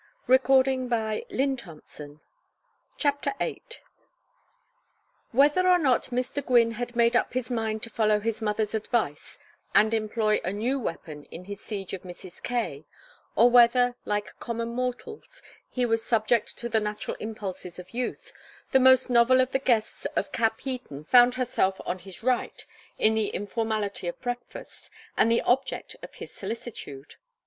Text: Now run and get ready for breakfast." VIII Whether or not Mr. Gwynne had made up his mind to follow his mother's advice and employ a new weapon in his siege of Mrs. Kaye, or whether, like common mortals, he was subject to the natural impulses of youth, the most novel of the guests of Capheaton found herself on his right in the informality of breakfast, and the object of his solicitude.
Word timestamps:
Now 0.27 0.33
run 0.47 0.63
and 0.67 0.89
get 0.89 0.97
ready 1.29 1.55
for 1.57 1.75
breakfast." 1.75 2.11
VIII 3.39 3.63
Whether 5.31 5.67
or 5.69 5.77
not 5.77 6.05
Mr. 6.05 6.43
Gwynne 6.43 6.71
had 6.71 6.95
made 6.95 7.15
up 7.15 7.33
his 7.33 7.51
mind 7.51 7.83
to 7.83 7.91
follow 7.91 8.19
his 8.19 8.41
mother's 8.41 8.73
advice 8.73 9.37
and 9.75 9.93
employ 9.93 10.41
a 10.43 10.51
new 10.51 10.79
weapon 10.79 11.25
in 11.25 11.45
his 11.45 11.61
siege 11.61 11.93
of 11.93 12.01
Mrs. 12.01 12.41
Kaye, 12.41 12.83
or 13.35 13.51
whether, 13.51 13.93
like 14.03 14.39
common 14.39 14.69
mortals, 14.69 15.43
he 15.69 15.85
was 15.85 16.03
subject 16.03 16.57
to 16.57 16.67
the 16.67 16.79
natural 16.79 17.15
impulses 17.19 17.77
of 17.77 17.91
youth, 17.93 18.33
the 18.71 18.79
most 18.79 19.07
novel 19.07 19.39
of 19.39 19.51
the 19.51 19.59
guests 19.59 20.05
of 20.15 20.31
Capheaton 20.31 21.03
found 21.05 21.35
herself 21.35 21.79
on 21.85 21.99
his 21.99 22.23
right 22.23 22.65
in 22.97 23.13
the 23.13 23.27
informality 23.35 24.07
of 24.07 24.19
breakfast, 24.19 24.89
and 25.15 25.31
the 25.31 25.43
object 25.43 25.95
of 26.01 26.15
his 26.15 26.31
solicitude. 26.33 27.17